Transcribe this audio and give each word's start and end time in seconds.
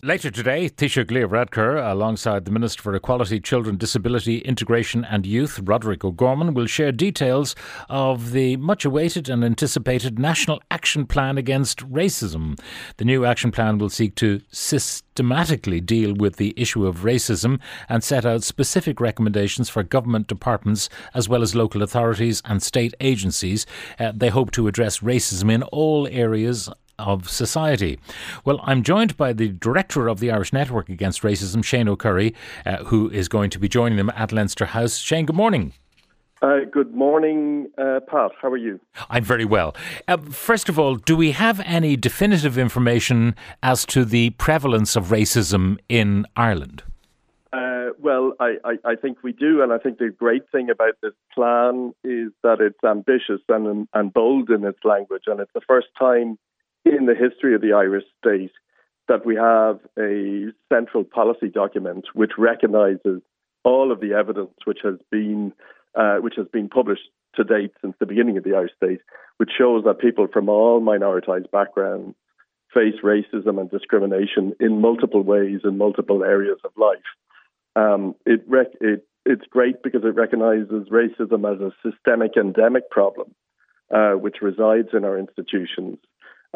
Later 0.00 0.30
today, 0.30 0.68
Taoiseach 0.68 1.10
Leo 1.10 1.26
Varadkar, 1.26 1.90
alongside 1.90 2.44
the 2.44 2.52
Minister 2.52 2.80
for 2.80 2.94
Equality, 2.94 3.40
Children, 3.40 3.78
Disability, 3.78 4.38
Integration 4.38 5.04
and 5.04 5.26
Youth, 5.26 5.58
Roderick 5.58 6.04
O'Gorman, 6.04 6.54
will 6.54 6.68
share 6.68 6.92
details 6.92 7.56
of 7.88 8.30
the 8.30 8.56
much 8.58 8.84
awaited 8.84 9.28
and 9.28 9.44
anticipated 9.44 10.16
National 10.16 10.62
Action 10.70 11.04
Plan 11.04 11.36
Against 11.36 11.80
Racism. 11.90 12.60
The 12.98 13.04
new 13.04 13.24
action 13.24 13.50
plan 13.50 13.78
will 13.78 13.88
seek 13.88 14.14
to 14.16 14.40
systematically 14.52 15.80
deal 15.80 16.14
with 16.14 16.36
the 16.36 16.54
issue 16.56 16.86
of 16.86 16.98
racism 16.98 17.58
and 17.88 18.04
set 18.04 18.24
out 18.24 18.44
specific 18.44 19.00
recommendations 19.00 19.68
for 19.68 19.82
government 19.82 20.28
departments 20.28 20.88
as 21.12 21.28
well 21.28 21.42
as 21.42 21.56
local 21.56 21.82
authorities 21.82 22.40
and 22.44 22.62
state 22.62 22.94
agencies. 23.00 23.66
Uh, 23.98 24.12
they 24.14 24.28
hope 24.28 24.52
to 24.52 24.68
address 24.68 25.00
racism 25.00 25.50
in 25.50 25.64
all 25.64 26.06
areas 26.06 26.70
of 26.98 27.28
society. 27.28 27.98
Well, 28.44 28.60
I'm 28.64 28.82
joined 28.82 29.16
by 29.16 29.32
the 29.32 29.48
director 29.48 30.08
of 30.08 30.20
the 30.20 30.30
Irish 30.30 30.52
Network 30.52 30.88
Against 30.88 31.22
Racism, 31.22 31.64
Shane 31.64 31.88
O'Curry, 31.88 32.34
uh, 32.66 32.84
who 32.84 33.08
is 33.10 33.28
going 33.28 33.50
to 33.50 33.58
be 33.58 33.68
joining 33.68 33.96
them 33.96 34.10
at 34.14 34.32
Leinster 34.32 34.66
House. 34.66 34.98
Shane, 34.98 35.26
good 35.26 35.36
morning. 35.36 35.72
Uh, 36.40 36.60
good 36.70 36.94
morning, 36.94 37.68
uh, 37.78 37.98
Pat. 38.08 38.30
How 38.40 38.48
are 38.48 38.56
you? 38.56 38.78
I'm 39.10 39.24
very 39.24 39.44
well. 39.44 39.74
Uh, 40.06 40.18
first 40.18 40.68
of 40.68 40.78
all, 40.78 40.94
do 40.94 41.16
we 41.16 41.32
have 41.32 41.60
any 41.64 41.96
definitive 41.96 42.56
information 42.56 43.34
as 43.62 43.84
to 43.86 44.04
the 44.04 44.30
prevalence 44.30 44.94
of 44.94 45.06
racism 45.06 45.78
in 45.88 46.26
Ireland? 46.36 46.84
Uh, 47.52 47.88
well, 47.98 48.34
I, 48.38 48.56
I, 48.64 48.76
I 48.84 48.94
think 48.94 49.18
we 49.24 49.32
do, 49.32 49.62
and 49.62 49.72
I 49.72 49.78
think 49.78 49.98
the 49.98 50.10
great 50.10 50.48
thing 50.52 50.70
about 50.70 50.94
this 51.02 51.14
plan 51.34 51.92
is 52.04 52.30
that 52.44 52.60
it's 52.60 52.84
ambitious 52.84 53.40
and 53.48 53.88
and 53.92 54.12
bold 54.12 54.50
in 54.50 54.64
its 54.64 54.78
language, 54.84 55.24
and 55.26 55.40
it's 55.40 55.52
the 55.54 55.62
first 55.66 55.88
time 55.98 56.38
in 56.88 57.06
the 57.06 57.14
history 57.14 57.54
of 57.54 57.60
the 57.60 57.72
Irish 57.72 58.04
state 58.18 58.52
that 59.08 59.24
we 59.24 59.36
have 59.36 59.80
a 59.98 60.52
central 60.72 61.04
policy 61.04 61.48
document 61.48 62.06
which 62.12 62.32
recognises 62.38 63.22
all 63.64 63.90
of 63.90 64.00
the 64.00 64.12
evidence 64.12 64.54
which 64.64 64.78
has 64.82 64.96
been 65.10 65.52
uh, 65.94 66.16
which 66.16 66.34
has 66.36 66.46
been 66.48 66.68
published 66.68 67.08
to 67.34 67.44
date 67.44 67.72
since 67.80 67.94
the 67.98 68.06
beginning 68.06 68.36
of 68.36 68.44
the 68.44 68.54
Irish 68.54 68.72
state, 68.76 69.00
which 69.38 69.50
shows 69.56 69.84
that 69.84 69.98
people 69.98 70.26
from 70.32 70.48
all 70.48 70.80
minoritized 70.80 71.50
backgrounds 71.50 72.14
face 72.72 72.94
racism 73.02 73.58
and 73.58 73.70
discrimination 73.70 74.52
in 74.60 74.80
multiple 74.80 75.22
ways 75.22 75.60
in 75.64 75.78
multiple 75.78 76.22
areas 76.22 76.58
of 76.64 76.70
life. 76.76 76.98
Um, 77.74 78.14
it, 78.26 78.42
rec- 78.46 78.76
it 78.80 79.06
it's 79.24 79.46
great 79.50 79.82
because 79.82 80.02
it 80.04 80.14
recognises 80.14 80.88
racism 80.90 81.50
as 81.50 81.60
a 81.60 81.72
systemic 81.82 82.32
endemic 82.36 82.90
problem 82.90 83.34
uh, 83.94 84.12
which 84.12 84.36
resides 84.42 84.88
in 84.92 85.04
our 85.04 85.18
institutions 85.18 85.98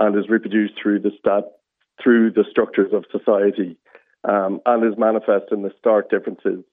and 0.03 0.19
is 0.19 0.29
reproduced 0.29 0.75
through 0.81 0.99
the 0.99 1.13
stat 1.19 1.45
through 2.03 2.33
the 2.33 2.45
structures 2.51 2.93
of 2.93 3.05
society 3.13 3.77
um, 4.29 4.61
and 4.67 4.85
is 4.85 4.99
manifest 4.99 5.47
in 5.53 5.63
the 5.63 5.71
stark 5.79 6.11
differences 6.11 6.65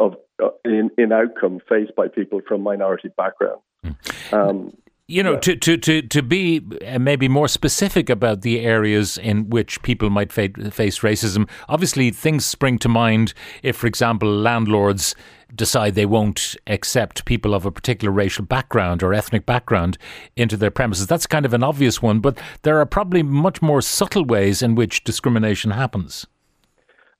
of 0.00 0.16
uh, 0.42 0.48
in, 0.64 0.90
in 0.96 1.12
outcome 1.12 1.60
faced 1.68 1.94
by 1.94 2.08
people 2.08 2.40
from 2.46 2.62
minority 2.62 3.10
backgrounds. 3.16 3.62
Um, 4.32 4.76
You 5.12 5.22
know, 5.22 5.32
Yeah. 5.34 5.40
to, 5.40 5.56
to, 5.56 5.76
to, 5.76 6.02
to 6.02 6.22
be 6.22 6.62
uh, 6.86 6.98
maybe 6.98 7.28
more 7.28 7.46
specific 7.48 8.08
about 8.08 8.40
the 8.40 8.60
areas 8.60 9.18
in 9.18 9.50
which 9.50 9.82
people 9.82 10.08
might 10.08 10.32
fa- 10.32 10.48
face 10.70 11.00
racism, 11.00 11.46
obviously 11.68 12.10
things 12.10 12.46
spring 12.46 12.78
to 12.78 12.88
mind 12.88 13.34
if, 13.62 13.76
for 13.76 13.86
example, 13.86 14.28
landlords 14.34 15.14
decide 15.54 15.94
they 15.96 16.06
won't 16.06 16.56
accept 16.66 17.26
people 17.26 17.52
of 17.54 17.66
a 17.66 17.70
particular 17.70 18.10
racial 18.10 18.42
background 18.46 19.02
or 19.02 19.12
ethnic 19.12 19.44
background 19.44 19.98
into 20.34 20.56
their 20.56 20.70
premises. 20.70 21.06
That's 21.06 21.26
kind 21.26 21.44
of 21.44 21.52
an 21.52 21.62
obvious 21.62 22.00
one, 22.00 22.20
but 22.20 22.38
there 22.62 22.78
are 22.78 22.86
probably 22.86 23.22
much 23.22 23.60
more 23.60 23.82
subtle 23.82 24.24
ways 24.24 24.62
in 24.62 24.74
which 24.74 25.04
discrimination 25.04 25.72
happens. 25.72 26.26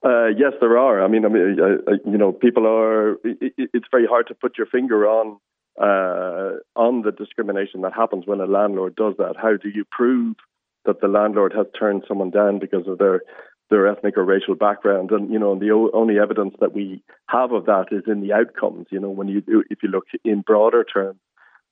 Uh, 0.02 0.28
yes, 0.28 0.54
there 0.62 0.78
are. 0.78 1.04
I 1.04 1.08
mean, 1.08 1.26
I 1.26 1.28
mean, 1.28 1.58
uh, 1.60 1.92
you 2.10 2.16
know, 2.16 2.32
people 2.32 2.66
are. 2.66 3.16
It- 3.22 3.52
it's 3.58 3.86
very 3.90 4.06
hard 4.06 4.26
to 4.28 4.34
put 4.34 4.56
your 4.56 4.66
finger 4.66 5.06
on 5.06 5.36
uh, 5.80 6.58
on 6.76 7.02
the 7.02 7.12
discrimination 7.16 7.82
that 7.82 7.94
happens 7.94 8.26
when 8.26 8.40
a 8.40 8.46
landlord 8.46 8.96
does 8.96 9.14
that. 9.18 9.34
How 9.40 9.56
do 9.56 9.68
you 9.68 9.84
prove 9.90 10.36
that 10.84 11.00
the 11.00 11.08
landlord 11.08 11.52
has 11.56 11.66
turned 11.78 12.04
someone 12.06 12.30
down 12.30 12.58
because 12.58 12.86
of 12.86 12.98
their 12.98 13.22
their 13.70 13.88
ethnic 13.88 14.16
or 14.16 14.24
racial 14.24 14.54
background? 14.54 15.10
And 15.10 15.32
you 15.32 15.38
know, 15.38 15.58
the 15.58 15.70
o- 15.70 15.90
only 15.94 16.18
evidence 16.18 16.54
that 16.60 16.74
we 16.74 17.02
have 17.28 17.52
of 17.52 17.66
that 17.66 17.86
is 17.90 18.04
in 18.06 18.20
the 18.20 18.32
outcomes. 18.32 18.86
You 18.90 19.00
know, 19.00 19.10
when 19.10 19.28
you 19.28 19.42
if 19.70 19.82
you 19.82 19.88
look 19.88 20.06
in 20.24 20.42
broader 20.42 20.84
terms 20.84 21.20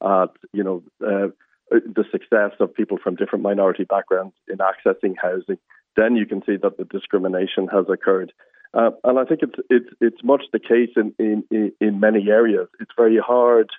at 0.02 0.30
you 0.52 0.64
know 0.64 0.82
uh, 1.06 1.28
the 1.70 2.04
success 2.10 2.52
of 2.58 2.74
people 2.74 2.98
from 3.02 3.16
different 3.16 3.42
minority 3.42 3.84
backgrounds 3.84 4.34
in 4.48 4.58
accessing 4.58 5.14
housing 5.20 5.58
then 5.96 6.16
you 6.16 6.26
can 6.26 6.42
see 6.44 6.56
that 6.56 6.76
the 6.76 6.84
discrimination 6.84 7.68
has 7.68 7.86
occurred. 7.88 8.32
Uh, 8.72 8.90
and 9.02 9.18
I 9.18 9.24
think 9.24 9.40
it's 9.42 9.58
it's 9.68 9.90
it's 10.00 10.24
much 10.24 10.42
the 10.52 10.60
case 10.60 10.90
in, 10.96 11.12
in, 11.18 11.72
in 11.80 12.00
many 12.00 12.30
areas. 12.30 12.68
It's 12.78 12.92
very 12.96 13.18
hard. 13.18 13.70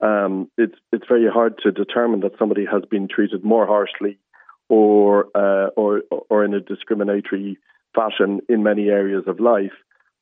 Um, 0.00 0.50
it's 0.56 0.76
it's 0.92 1.06
very 1.08 1.28
hard 1.28 1.58
to 1.64 1.72
determine 1.72 2.20
that 2.20 2.38
somebody 2.38 2.64
has 2.70 2.82
been 2.90 3.08
treated 3.08 3.44
more 3.44 3.66
harshly 3.66 4.18
or 4.68 5.26
uh, 5.34 5.70
or 5.76 6.02
or 6.10 6.44
in 6.44 6.54
a 6.54 6.60
discriminatory 6.60 7.58
fashion 7.94 8.40
in 8.48 8.62
many 8.62 8.88
areas 8.88 9.24
of 9.26 9.40
life. 9.40 9.72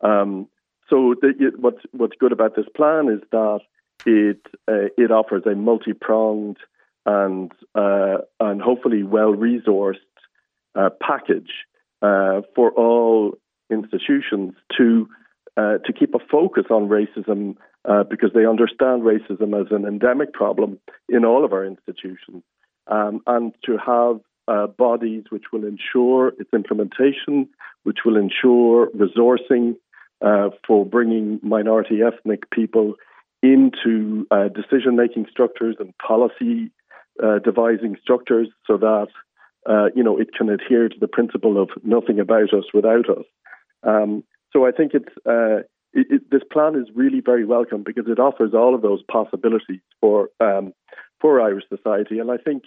Um, 0.00 0.48
so 0.88 1.14
the, 1.20 1.52
what's 1.58 1.82
what's 1.92 2.16
good 2.18 2.32
about 2.32 2.56
this 2.56 2.66
plan 2.74 3.08
is 3.08 3.20
that 3.32 3.60
it 4.06 4.40
uh, 4.68 4.88
it 4.96 5.10
offers 5.10 5.42
a 5.46 5.54
multi 5.54 5.92
pronged 5.92 6.58
and 7.04 7.52
uh, 7.74 8.18
and 8.40 8.62
hopefully 8.62 9.02
well 9.02 9.32
resourced 9.32 9.96
uh, 10.74 10.90
package 11.00 11.50
uh, 12.02 12.42
for 12.54 12.70
all 12.72 13.32
institutions 13.70 14.54
to 14.76 15.08
uh, 15.56 15.78
to 15.84 15.92
keep 15.92 16.14
a 16.14 16.18
focus 16.30 16.64
on 16.70 16.88
racism 16.88 17.56
uh, 17.88 18.02
because 18.04 18.30
they 18.34 18.46
understand 18.46 19.02
racism 19.02 19.58
as 19.58 19.70
an 19.70 19.84
endemic 19.86 20.32
problem 20.32 20.78
in 21.08 21.24
all 21.24 21.44
of 21.44 21.52
our 21.52 21.64
institutions, 21.64 22.42
um, 22.88 23.20
and 23.26 23.54
to 23.64 23.76
have 23.78 24.20
uh, 24.48 24.66
bodies 24.66 25.24
which 25.30 25.44
will 25.52 25.64
ensure 25.64 26.28
its 26.38 26.50
implementation, 26.52 27.48
which 27.82 27.98
will 28.04 28.16
ensure 28.16 28.88
resourcing 28.90 29.76
uh, 30.24 30.50
for 30.66 30.84
bringing 30.86 31.40
minority 31.42 32.00
ethnic 32.02 32.50
people 32.50 32.94
into 33.42 34.26
uh, 34.30 34.48
decision 34.48 34.96
making 34.96 35.26
structures 35.30 35.76
and 35.78 35.92
policy 35.98 36.70
uh, 37.22 37.38
devising 37.38 37.96
structures 38.02 38.48
so 38.66 38.76
that 38.76 39.08
uh, 39.68 39.86
you 39.94 40.02
know, 40.02 40.18
it 40.18 40.32
can 40.32 40.48
adhere 40.48 40.88
to 40.88 40.98
the 41.00 41.08
principle 41.08 41.60
of 41.60 41.70
nothing 41.82 42.20
about 42.20 42.54
us 42.54 42.64
without 42.72 43.10
us. 43.10 43.24
Um, 43.82 44.22
so 44.52 44.66
I 44.66 44.70
think 44.70 44.92
it's 44.94 45.66
it, 45.96 46.06
it, 46.10 46.30
this 46.30 46.42
plan 46.52 46.76
is 46.76 46.88
really 46.94 47.20
very 47.20 47.44
welcome 47.44 47.82
because 47.84 48.06
it 48.08 48.18
offers 48.18 48.54
all 48.54 48.74
of 48.74 48.82
those 48.82 49.02
possibilities 49.10 49.80
for 50.00 50.28
um, 50.40 50.72
for 51.20 51.40
Irish 51.40 51.64
society, 51.68 52.18
and 52.18 52.30
I 52.30 52.36
think 52.36 52.64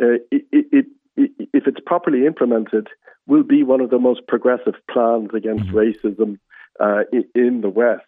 uh, 0.00 0.18
it, 0.30 0.86
if 1.16 1.66
it's 1.66 1.80
properly 1.84 2.26
implemented, 2.26 2.88
will 3.26 3.42
be 3.42 3.62
one 3.62 3.80
of 3.80 3.90
the 3.90 3.98
most 3.98 4.26
progressive 4.26 4.74
plans 4.90 5.30
against 5.34 5.66
racism 5.70 6.38
uh, 6.78 7.02
in, 7.12 7.24
in 7.34 7.60
the 7.60 7.68
West. 7.68 8.04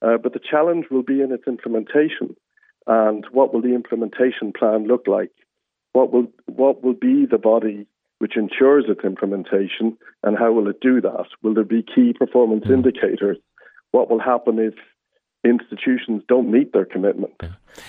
Uh, 0.00 0.16
but 0.16 0.32
the 0.32 0.40
challenge 0.40 0.86
will 0.90 1.02
be 1.02 1.20
in 1.20 1.32
its 1.32 1.46
implementation, 1.46 2.36
and 2.86 3.24
what 3.32 3.52
will 3.52 3.62
the 3.62 3.74
implementation 3.74 4.52
plan 4.52 4.86
look 4.86 5.06
like? 5.06 5.30
what 5.92 6.12
will 6.12 6.26
what 6.46 6.82
will 6.82 6.94
be 6.94 7.26
the 7.26 7.38
body 7.38 7.86
which 8.18 8.36
ensures 8.36 8.84
its 8.88 9.04
implementation 9.04 9.96
and 10.22 10.38
how 10.38 10.52
will 10.52 10.68
it 10.68 10.80
do 10.80 11.00
that? 11.00 11.26
Will 11.42 11.54
there 11.54 11.64
be 11.64 11.82
key 11.82 12.12
performance 12.12 12.64
indicators? 12.68 13.36
What 13.92 14.10
will 14.10 14.20
happen 14.20 14.58
if 14.58 14.74
institutions 15.44 16.22
don't 16.28 16.50
meet 16.50 16.72
their 16.72 16.84
commitment? 16.84 17.34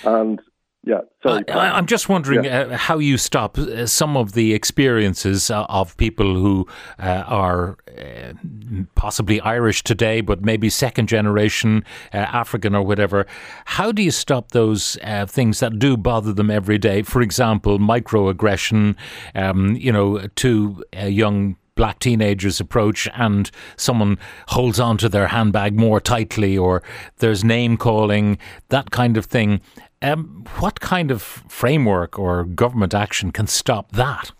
And 0.05 0.39
yeah, 0.85 0.99
sorry. 1.25 1.47
I, 1.49 1.77
I'm 1.77 1.85
just 1.85 2.09
wondering 2.09 2.45
uh, 2.45 2.75
how 2.75 2.97
you 2.97 3.17
stop 3.17 3.57
uh, 3.57 3.85
some 3.85 4.17
of 4.17 4.33
the 4.33 4.53
experiences 4.53 5.49
uh, 5.49 5.65
of 5.69 5.95
people 5.95 6.35
who 6.35 6.67
uh, 6.99 7.23
are 7.25 7.77
uh, 7.97 8.33
possibly 8.95 9.39
Irish 9.39 9.83
today, 9.85 10.19
but 10.19 10.41
maybe 10.41 10.69
second 10.69 11.07
generation 11.07 11.85
African 12.11 12.75
or 12.75 12.83
whatever. 12.83 13.25
How 13.63 13.93
do 13.93 14.01
you 14.01 14.11
stop 14.11 14.51
those 14.51 14.97
uh, 15.03 15.25
things 15.25 15.61
that 15.61 15.79
do 15.79 15.95
bother 15.95 16.33
them 16.33 16.51
every 16.51 16.77
day? 16.77 17.01
For 17.01 17.21
example, 17.21 17.79
microaggression, 17.79 18.97
um, 19.35 19.77
you 19.77 19.91
know, 19.91 20.27
to 20.35 20.83
young 20.93 21.55
black 21.75 21.99
teenagers 21.99 22.59
approach 22.59 23.07
and 23.13 23.49
someone 23.75 24.17
holds 24.49 24.79
on 24.79 24.97
to 24.97 25.09
their 25.09 25.27
handbag 25.27 25.77
more 25.77 25.99
tightly 25.99 26.57
or 26.57 26.83
there's 27.17 27.43
name 27.43 27.77
calling, 27.77 28.37
that 28.69 28.91
kind 28.91 29.17
of 29.17 29.25
thing. 29.25 29.61
Um, 30.01 30.45
what 30.59 30.79
kind 30.79 31.11
of 31.11 31.21
framework 31.21 32.19
or 32.19 32.43
government 32.43 32.93
action 32.93 33.31
can 33.31 33.47
stop 33.47 33.91
that? 33.93 34.31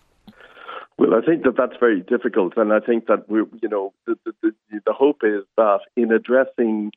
Well, 0.96 1.14
I 1.14 1.26
think 1.26 1.42
that 1.42 1.56
that's 1.56 1.76
very 1.80 2.02
difficult, 2.02 2.52
and 2.56 2.72
I 2.72 2.78
think 2.78 3.06
that 3.06 3.28
we, 3.28 3.38
you 3.60 3.68
know, 3.68 3.92
the, 4.06 4.16
the, 4.24 4.52
the, 4.70 4.92
hope 4.92 5.22
is 5.24 5.42
that 5.56 5.80
in 5.96 6.12
addressing 6.12 6.92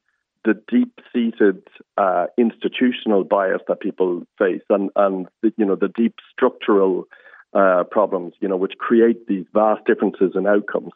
the 0.46 0.54
deep 0.70 1.00
seated 1.12 1.64
uh, 1.98 2.28
institutional 2.38 3.24
bias 3.24 3.62
that 3.68 3.80
people 3.80 4.24
face 4.38 4.62
and, 4.70 4.92
and 4.96 5.28
the, 5.42 5.52
you 5.58 5.66
know, 5.66 5.76
the 5.76 5.88
deep 5.88 6.16
structural 6.32 7.06
uh, 7.54 7.84
problems, 7.90 8.34
you 8.40 8.48
know, 8.48 8.58
which 8.58 8.74
create 8.78 9.28
these 9.28 9.46
vast 9.54 9.86
differences 9.86 10.32
in 10.36 10.48
outcomes, 10.48 10.92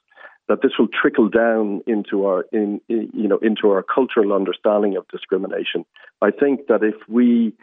that 0.48 0.62
this 0.62 0.74
will 0.78 0.88
trickle 0.90 1.30
down 1.30 1.82
into 1.88 2.26
our, 2.26 2.46
in, 2.52 2.82
in, 2.90 3.10
you 3.14 3.28
know, 3.28 3.38
into 3.38 3.70
our 3.70 3.84
cultural 3.84 4.34
understanding 4.34 4.98
of 4.98 5.08
discrimination. 5.08 5.86
I 6.22 6.32
think 6.32 6.68
that 6.68 6.84
if 6.84 6.96
we, 7.08 7.54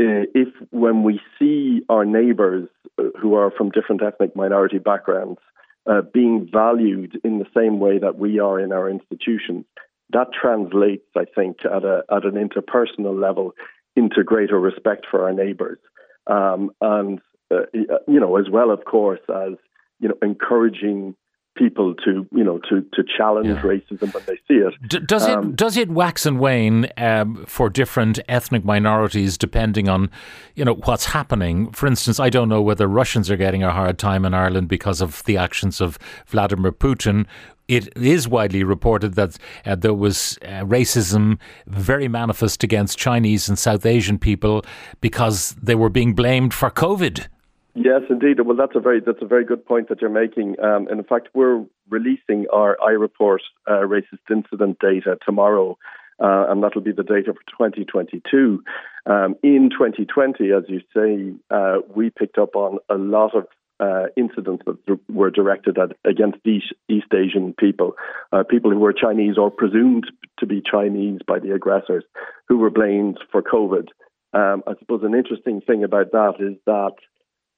uh, 0.00 0.26
if 0.34 0.48
when 0.70 1.04
we 1.04 1.20
see 1.38 1.82
our 1.88 2.04
neighbours 2.04 2.68
uh, 2.98 3.04
who 3.20 3.34
are 3.34 3.50
from 3.50 3.70
different 3.70 4.02
ethnic 4.02 4.34
minority 4.34 4.78
backgrounds 4.78 5.40
uh, 5.86 6.02
being 6.12 6.48
valued 6.52 7.20
in 7.24 7.38
the 7.38 7.46
same 7.56 7.78
way 7.78 7.98
that 7.98 8.18
we 8.18 8.40
are 8.40 8.58
in 8.58 8.72
our 8.72 8.90
institutions, 8.90 9.64
that 10.10 10.28
translates, 10.32 11.06
I 11.16 11.24
think, 11.34 11.58
at, 11.64 11.84
a, 11.84 12.02
at 12.10 12.24
an 12.24 12.34
interpersonal 12.34 13.18
level 13.20 13.54
into 13.96 14.24
greater 14.24 14.58
respect 14.58 15.06
for 15.10 15.24
our 15.24 15.32
neighbours. 15.32 15.78
Um, 16.26 16.70
and, 16.80 17.20
uh, 17.52 17.98
you 18.06 18.20
know, 18.20 18.36
as 18.36 18.48
well, 18.50 18.70
of 18.70 18.84
course, 18.84 19.20
as, 19.28 19.54
you 20.00 20.08
know, 20.08 20.14
encouraging 20.22 21.14
people 21.54 21.94
to 21.94 22.26
you 22.32 22.42
know 22.42 22.58
to 22.58 22.80
to 22.94 23.04
challenge 23.16 23.46
yeah. 23.46 23.60
racism 23.60 24.12
when 24.14 24.22
they 24.26 24.36
see 24.48 24.54
it. 24.54 24.74
D- 24.88 25.00
does 25.00 25.24
um, 25.24 25.50
it 25.50 25.56
does 25.56 25.76
it 25.76 25.90
wax 25.90 26.24
and 26.24 26.40
wane 26.40 26.88
um, 26.96 27.44
for 27.46 27.68
different 27.68 28.18
ethnic 28.28 28.64
minorities 28.64 29.36
depending 29.36 29.88
on 29.88 30.10
you 30.54 30.64
know 30.64 30.74
what's 30.74 31.06
happening? 31.06 31.70
For 31.72 31.86
instance, 31.86 32.18
I 32.18 32.30
don't 32.30 32.48
know 32.48 32.62
whether 32.62 32.86
Russians 32.86 33.30
are 33.30 33.36
getting 33.36 33.62
a 33.62 33.70
hard 33.70 33.98
time 33.98 34.24
in 34.24 34.34
Ireland 34.34 34.68
because 34.68 35.00
of 35.00 35.22
the 35.24 35.36
actions 35.36 35.80
of 35.80 35.98
Vladimir 36.26 36.72
Putin. 36.72 37.26
It 37.68 37.96
is 37.96 38.26
widely 38.26 38.64
reported 38.64 39.14
that 39.14 39.38
uh, 39.64 39.76
there 39.76 39.94
was 39.94 40.38
uh, 40.42 40.64
racism 40.64 41.38
very 41.66 42.08
manifest 42.08 42.64
against 42.64 42.98
Chinese 42.98 43.48
and 43.48 43.58
South 43.58 43.86
Asian 43.86 44.18
people 44.18 44.64
because 45.00 45.54
they 45.62 45.74
were 45.74 45.88
being 45.88 46.14
blamed 46.14 46.52
for 46.52 46.70
COVID. 46.70 47.28
Yes, 47.74 48.02
indeed. 48.10 48.38
Well, 48.40 48.56
that's 48.56 48.76
a 48.76 48.80
very 48.80 49.00
that's 49.00 49.22
a 49.22 49.26
very 49.26 49.44
good 49.44 49.64
point 49.64 49.88
that 49.88 50.00
you're 50.02 50.10
making. 50.10 50.56
Um, 50.62 50.88
and 50.88 50.98
in 51.00 51.04
fact, 51.04 51.28
we're 51.34 51.64
releasing 51.88 52.46
our 52.52 52.76
iReport 52.82 53.38
uh, 53.66 53.80
racist 53.86 54.30
incident 54.30 54.78
data 54.78 55.16
tomorrow, 55.24 55.78
uh, 56.22 56.46
and 56.48 56.62
that'll 56.62 56.82
be 56.82 56.92
the 56.92 57.02
data 57.02 57.32
for 57.32 57.66
2022. 57.66 58.62
Um, 59.06 59.36
in 59.42 59.70
2020, 59.70 60.52
as 60.52 60.64
you 60.68 60.80
say, 60.94 61.34
uh, 61.50 61.78
we 61.94 62.10
picked 62.10 62.36
up 62.36 62.56
on 62.56 62.78
a 62.90 62.94
lot 62.94 63.34
of 63.34 63.46
uh, 63.80 64.08
incidents 64.16 64.62
that 64.66 64.98
were 65.08 65.30
directed 65.30 65.78
at, 65.78 65.96
against 66.04 66.38
East, 66.46 66.72
East 66.88 67.12
Asian 67.12 67.54
people, 67.58 67.94
uh, 68.32 68.44
people 68.44 68.70
who 68.70 68.78
were 68.78 68.92
Chinese 68.92 69.36
or 69.38 69.50
presumed 69.50 70.04
to 70.38 70.46
be 70.46 70.62
Chinese 70.62 71.20
by 71.26 71.38
the 71.38 71.52
aggressors, 71.54 72.04
who 72.48 72.58
were 72.58 72.70
blamed 72.70 73.18
for 73.32 73.42
COVID. 73.42 73.88
Um, 74.34 74.62
I 74.66 74.74
suppose 74.78 75.02
an 75.02 75.14
interesting 75.14 75.60
thing 75.62 75.84
about 75.84 76.12
that 76.12 76.34
is 76.38 76.56
that 76.66 76.92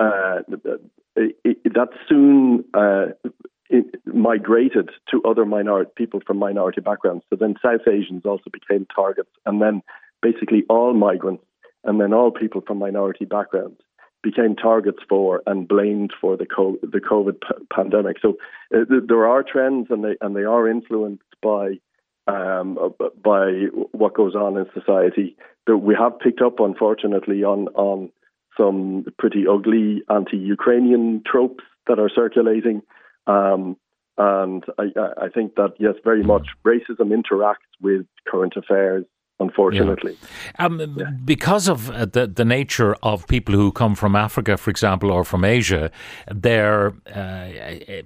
uh, 0.04 0.42
that 1.16 1.88
soon 2.08 2.64
uh, 2.74 3.06
migrated 4.06 4.90
to 5.10 5.22
other 5.24 5.44
minority 5.44 5.90
people 5.96 6.20
from 6.26 6.38
minority 6.38 6.80
backgrounds. 6.80 7.24
So 7.30 7.36
then 7.36 7.54
South 7.64 7.86
Asians 7.88 8.22
also 8.24 8.50
became 8.52 8.86
targets, 8.94 9.30
and 9.46 9.60
then 9.60 9.82
basically 10.22 10.64
all 10.68 10.94
migrants, 10.94 11.44
and 11.84 12.00
then 12.00 12.12
all 12.12 12.30
people 12.30 12.62
from 12.66 12.78
minority 12.78 13.24
backgrounds 13.24 13.80
became 14.22 14.56
targets 14.56 14.98
for 15.08 15.42
and 15.46 15.68
blamed 15.68 16.12
for 16.20 16.36
the 16.36 16.46
COVID, 16.46 16.80
the 16.80 17.00
COVID 17.00 17.40
p- 17.42 17.64
pandemic. 17.72 18.16
So 18.20 18.38
uh, 18.74 18.84
th- 18.88 19.04
there 19.06 19.26
are 19.26 19.42
trends, 19.42 19.88
and 19.90 20.02
they 20.04 20.16
and 20.20 20.34
they 20.34 20.44
are 20.44 20.68
influenced 20.68 21.22
by 21.42 21.78
um, 22.26 22.78
by 23.22 23.66
what 23.92 24.14
goes 24.14 24.34
on 24.34 24.56
in 24.56 24.66
society. 24.72 25.36
That 25.66 25.78
we 25.78 25.94
have 25.94 26.18
picked 26.18 26.42
up, 26.42 26.60
unfortunately, 26.60 27.44
on 27.44 27.68
on 27.68 28.10
some 28.56 29.04
pretty 29.18 29.46
ugly 29.46 30.02
anti-Ukrainian 30.08 31.22
tropes 31.26 31.64
that 31.86 31.98
are 31.98 32.10
circulating. 32.14 32.82
Um, 33.26 33.76
and 34.16 34.64
I, 34.78 34.84
I, 35.24 35.28
think 35.28 35.56
that, 35.56 35.72
yes, 35.78 35.94
very 36.04 36.22
much 36.22 36.46
racism 36.64 37.12
interacts 37.12 37.70
with 37.80 38.06
current 38.28 38.54
affairs 38.56 39.04
unfortunately. 39.40 40.16
Yeah. 40.58 40.66
Um, 40.66 40.80
yeah. 40.96 41.10
Because 41.24 41.68
of 41.68 41.90
uh, 41.90 42.06
the, 42.06 42.26
the 42.26 42.44
nature 42.44 42.94
of 43.02 43.26
people 43.26 43.54
who 43.54 43.72
come 43.72 43.94
from 43.94 44.16
Africa, 44.16 44.56
for 44.56 44.70
example, 44.70 45.10
or 45.10 45.24
from 45.24 45.44
Asia, 45.44 45.90
they're 46.30 46.94
uh, 47.14 47.48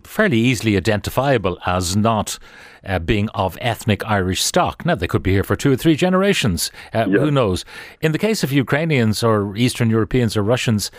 fairly 0.05 0.39
easily 0.39 0.77
identifiable 0.77 1.59
as 1.67 1.97
not 1.97 2.39
uh, 2.85 2.99
being 2.99 3.29
of 3.31 3.59
ethnic 3.61 4.05
Irish 4.07 4.43
stock. 4.43 4.85
Now, 4.87 4.95
they 4.95 5.07
could 5.07 5.23
be 5.23 5.33
here 5.33 5.45
for 5.45 5.57
two 5.57 5.73
or 5.73 5.77
three 5.77 5.97
generations. 5.97 6.71
Uh, 6.95 7.07
yeah. 7.09 7.19
Who 7.19 7.31
knows? 7.31 7.65
In 8.01 8.13
the 8.13 8.19
case 8.19 8.43
of 8.43 8.53
Ukrainians 8.53 9.23
or 9.23 9.57
Eastern 9.57 9.91
Europeans 9.91 10.37
or 10.37 10.43
Russians, 10.43 10.91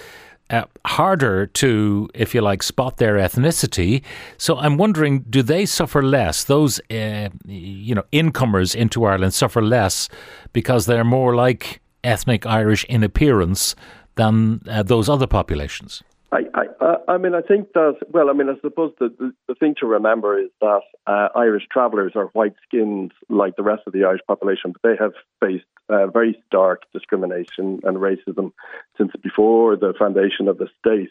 uh, 0.49 0.65
harder 0.85 1.45
to, 1.45 2.09
if 2.13 2.33
you 2.33 2.41
like, 2.41 2.63
spot 2.63 2.97
their 2.97 3.15
ethnicity. 3.15 4.01
So 4.37 4.57
I'm 4.57 4.77
wondering, 4.77 5.19
do 5.29 5.43
they 5.43 5.65
suffer 5.65 6.01
less? 6.01 6.43
Those, 6.43 6.79
uh, 6.91 7.29
you 7.45 7.95
know, 7.95 8.03
incomers 8.11 8.75
into 8.75 9.05
Ireland 9.05 9.33
suffer 9.33 9.61
less 9.61 10.09
because 10.53 10.85
they're 10.85 11.03
more 11.03 11.35
like 11.35 11.81
ethnic 12.03 12.45
Irish 12.45 12.83
in 12.85 13.03
appearance 13.03 13.75
than 14.15 14.61
uh, 14.67 14.83
those 14.83 15.09
other 15.09 15.27
populations. 15.27 16.03
I, 16.31 16.41
I, 16.53 16.95
I 17.07 17.17
mean, 17.17 17.33
I 17.33 17.41
think 17.41 17.73
that. 17.73 17.97
Well, 18.09 18.29
I 18.29 18.33
mean, 18.33 18.49
I 18.49 18.59
suppose 18.61 18.93
the 18.99 19.09
the, 19.17 19.31
the 19.47 19.55
thing 19.55 19.75
to 19.79 19.87
remember 19.87 20.39
is 20.39 20.49
that 20.61 20.81
uh, 21.07 21.29
Irish 21.35 21.63
travellers 21.71 22.11
are 22.15 22.25
white 22.33 22.53
skinned 22.67 23.13
like 23.29 23.55
the 23.55 23.63
rest 23.63 23.83
of 23.87 23.93
the 23.93 24.03
Irish 24.03 24.21
population, 24.27 24.73
but 24.73 24.81
they 24.83 24.95
have 24.99 25.13
faced 25.39 25.65
uh, 25.89 26.07
very 26.07 26.41
stark 26.45 26.83
discrimination 26.93 27.79
and 27.83 27.97
racism 27.97 28.51
since 28.97 29.11
before 29.23 29.75
the 29.75 29.93
foundation 29.97 30.47
of 30.47 30.59
the 30.59 30.67
state. 30.79 31.09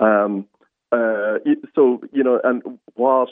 Um, 0.00 0.46
uh, 0.90 1.38
so 1.74 2.00
you 2.12 2.24
know, 2.24 2.40
and 2.42 2.62
what 2.94 3.28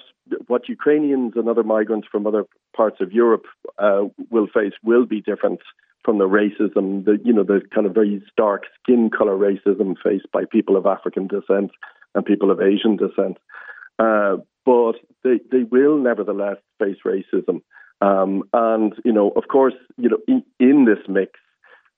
what 0.46 0.68
Ukrainians 0.68 1.32
and 1.34 1.48
other 1.48 1.64
migrants 1.64 2.06
from 2.10 2.26
other 2.26 2.44
parts 2.76 3.00
of 3.00 3.12
Europe 3.12 3.46
uh, 3.78 4.04
will 4.30 4.46
face 4.46 4.74
will 4.84 5.06
be 5.06 5.22
different 5.22 5.60
from 6.06 6.18
the 6.18 6.28
racism, 6.28 7.04
the 7.04 7.18
you 7.24 7.32
know 7.32 7.42
the 7.42 7.60
kind 7.74 7.86
of 7.86 7.92
very 7.92 8.22
stark 8.30 8.62
skin 8.80 9.10
color 9.10 9.36
racism 9.36 9.96
faced 10.02 10.30
by 10.32 10.44
people 10.50 10.76
of 10.76 10.86
African 10.86 11.26
descent 11.26 11.72
and 12.14 12.24
people 12.24 12.52
of 12.52 12.60
Asian 12.60 12.96
descent. 12.96 13.38
Uh, 13.98 14.36
but 14.64 14.94
they 15.24 15.40
they 15.50 15.64
will 15.64 15.98
nevertheless 15.98 16.58
face 16.78 16.98
racism, 17.04 17.60
um, 18.00 18.44
and 18.52 18.94
you 19.04 19.12
know 19.12 19.30
of 19.30 19.48
course 19.48 19.74
you 19.98 20.08
know 20.08 20.18
in, 20.28 20.44
in 20.60 20.84
this 20.84 21.04
mix 21.08 21.32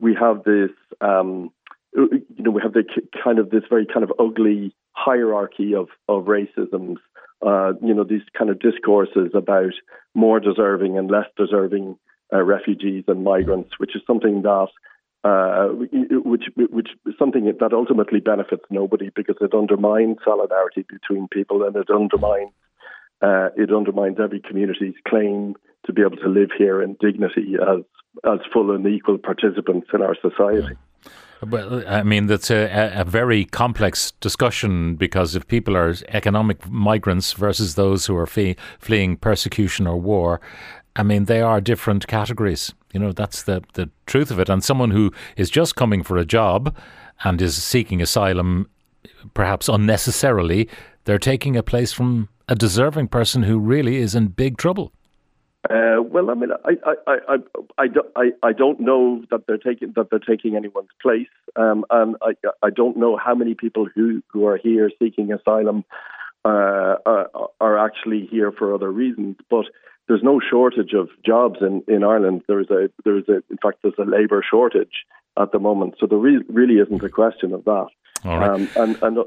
we 0.00 0.16
have 0.19 0.43
this 0.43 0.70
um, 1.02 1.50
you 1.94 2.25
know 2.38 2.50
we 2.50 2.62
have 2.62 2.72
the 2.72 2.84
kind 3.22 3.38
of 3.38 3.50
this 3.50 3.64
very 3.69 3.87
kind 3.87 4.05
of 4.05 4.12
ugly 4.19 4.75
hierarchy 4.93 5.74
of 5.74 5.88
of 6.08 6.24
racisms. 6.24 6.96
Uh, 7.46 7.74
you 7.82 7.93
know 7.93 8.05
these 8.05 8.22
kind 8.36 8.50
of 8.50 8.58
discourses 8.58 9.32
about 9.34 9.74
more 10.15 10.41
deserving 10.41 10.96
and 10.96 11.10
less 11.10 11.27
deserving 11.36 11.98
uh, 12.32 12.43
refugees 12.43 13.05
and 13.08 13.25
migrants, 13.25 13.70
which 13.79 13.94
is 13.97 14.03
something 14.06 14.43
that 14.43 14.69
uh, 15.25 15.69
which 15.69 16.44
which 16.56 16.89
is 17.06 17.15
something 17.19 17.44
that 17.47 17.73
ultimately 17.73 18.20
benefits 18.20 18.63
nobody 18.70 19.11
because 19.15 19.37
it 19.41 19.53
undermines 19.53 20.17
solidarity 20.25 20.85
between 20.89 21.27
people 21.29 21.65
and 21.65 21.75
it 21.75 21.89
undermines 21.91 22.53
uh, 23.20 23.49
it 23.56 23.73
undermines 23.73 24.19
every 24.23 24.41
community's 24.41 24.94
claim 25.06 25.56
to 25.87 25.93
be 25.93 26.03
able 26.03 26.17
to 26.17 26.29
live 26.29 26.51
here 26.56 26.81
in 26.82 26.97
dignity 27.01 27.56
as 27.61 27.82
as 28.25 28.39
full 28.53 28.70
and 28.70 28.87
equal 28.87 29.19
participants 29.19 29.89
in 29.93 30.03
our 30.03 30.17
society. 30.20 30.77
Well, 31.47 31.85
I 31.87 32.03
mean, 32.03 32.27
that's 32.27 32.51
a, 32.51 32.93
a, 32.97 33.05
very 33.05 33.44
complex 33.44 34.11
discussion 34.20 34.97
because 34.97 35.37
if 35.37 35.47
people 35.47 35.77
are 35.77 35.94
economic 36.08 36.69
migrants 36.69 37.32
versus 37.32 37.77
those 37.77 38.06
who 38.06 38.17
are 38.17 38.27
flee, 38.27 38.56
fleeing 38.81 39.17
persecution 39.17 39.87
or 39.87 40.01
war, 40.01 40.41
I 40.97 41.03
mean, 41.03 41.27
they 41.27 41.41
are 41.41 41.61
different 41.61 42.07
categories. 42.07 42.75
You 42.93 43.01
know, 43.01 43.13
that's 43.13 43.43
the, 43.43 43.63
the 43.75 43.91
truth 44.07 44.31
of 44.31 44.41
it. 44.41 44.49
And 44.49 44.65
someone 44.65 44.91
who 44.91 45.13
is 45.37 45.51
just 45.51 45.77
coming 45.77 46.03
for 46.03 46.17
a 46.17 46.25
job 46.25 46.75
and 47.25 47.41
is 47.41 47.63
seeking 47.63 48.03
asylum, 48.03 48.69
perhaps 49.35 49.69
unnecessarily, 49.69 50.69
they're 51.05 51.19
taking 51.19 51.57
a 51.57 51.63
place 51.63 51.93
from 51.93 52.29
a 52.49 52.55
deserving 52.55 53.09
person 53.09 53.43
who 53.43 53.59
really 53.59 53.97
is 53.97 54.15
in 54.15 54.29
big 54.29 54.57
trouble. 54.57 54.93
Uh, 55.69 56.01
well, 56.01 56.31
I 56.31 56.35
mean, 56.35 56.51
I, 56.65 56.77
I, 56.87 57.15
I, 57.29 57.37
I, 57.79 57.87
I, 58.17 58.31
I 58.43 58.53
don't 58.53 58.81
know 58.81 59.23
that 59.31 59.47
they're 59.47 59.59
taking 59.59 59.93
that 59.97 60.09
they're 60.09 60.21
taking 60.21 60.55
anyone's 60.55 60.89
place, 61.03 61.27
um, 61.57 61.85
and 61.91 62.17
I, 62.23 62.35
I 62.63 62.71
don't 62.71 62.97
know 62.97 63.17
how 63.17 63.35
many 63.35 63.55
people 63.55 63.87
who, 63.93 64.23
who 64.29 64.47
are 64.47 64.57
here 64.57 64.91
seeking 64.99 65.33
asylum 65.33 65.85
uh, 66.45 66.97
are, 67.05 67.29
are 67.61 67.79
actually 67.79 68.27
here 68.31 68.53
for 68.53 68.73
other 68.73 68.91
reasons. 68.91 69.37
But 69.51 69.67
there's 70.08 70.22
no 70.22 70.41
shortage 70.41 70.94
of 70.94 71.10
jobs 71.24 71.58
in, 71.60 71.84
in 71.86 72.03
Ireland. 72.03 72.43
There's 72.48 72.70
a 72.70 72.91
there's 73.05 73.29
a 73.29 73.43
in 73.50 73.58
fact 73.62 73.79
there's 73.82 73.94
a 73.98 74.05
labour 74.05 74.43
shortage 74.48 75.05
at 75.38 75.53
the 75.53 75.58
moment. 75.58 75.94
So 76.00 76.06
there 76.06 76.19
re- 76.19 76.44
really 76.48 76.77
isn't 76.77 77.05
a 77.05 77.08
question 77.08 77.53
of 77.53 77.65
that. 77.65 77.88
All 78.24 78.38
right. 78.38 78.50
Um, 78.50 78.69
and 78.77 79.03
and 79.03 79.19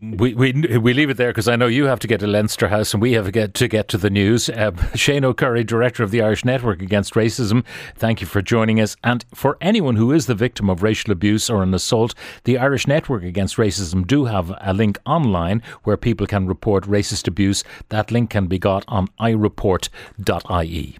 we, 0.00 0.34
we 0.34 0.52
we 0.78 0.92
leave 0.92 1.10
it 1.10 1.16
there 1.16 1.30
because 1.30 1.48
I 1.48 1.56
know 1.56 1.66
you 1.66 1.86
have 1.86 1.98
to 2.00 2.06
get 2.06 2.20
to 2.20 2.26
Leinster 2.26 2.68
House 2.68 2.92
and 2.92 3.02
we 3.02 3.12
have 3.12 3.24
to 3.24 3.32
get 3.32 3.54
to 3.54 3.66
get 3.66 3.88
to 3.88 3.98
the 3.98 4.10
news. 4.10 4.48
Uh, 4.48 4.70
Shane 4.94 5.24
O'Curry, 5.24 5.64
director 5.64 6.02
of 6.02 6.10
the 6.10 6.22
Irish 6.22 6.44
Network 6.44 6.82
Against 6.82 7.14
Racism, 7.14 7.64
thank 7.96 8.20
you 8.20 8.26
for 8.26 8.40
joining 8.40 8.80
us. 8.80 8.96
And 9.02 9.24
for 9.34 9.56
anyone 9.60 9.96
who 9.96 10.12
is 10.12 10.26
the 10.26 10.34
victim 10.34 10.70
of 10.70 10.82
racial 10.82 11.10
abuse 11.10 11.50
or 11.50 11.62
an 11.62 11.74
assault, 11.74 12.14
the 12.44 12.58
Irish 12.58 12.86
Network 12.86 13.24
Against 13.24 13.56
Racism 13.56 14.06
do 14.06 14.26
have 14.26 14.52
a 14.60 14.72
link 14.72 14.98
online 15.04 15.62
where 15.82 15.96
people 15.96 16.26
can 16.26 16.46
report 16.46 16.84
racist 16.84 17.26
abuse. 17.26 17.64
That 17.88 18.10
link 18.10 18.30
can 18.30 18.46
be 18.46 18.58
got 18.58 18.84
on 18.88 19.08
ireport.ie. 19.20 20.96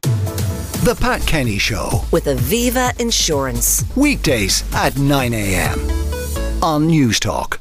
The 0.85 0.95
Pat 1.01 1.21
Kenny 1.27 1.59
Show 1.59 2.05
with 2.11 2.25
Aviva 2.25 2.99
Insurance. 3.01 3.85
weekdays 3.97 4.65
at 4.75 4.97
9 4.97 5.35
a.m. 5.35 5.79
on 6.63 6.87
News 6.87 7.21
Talk. 7.21 7.61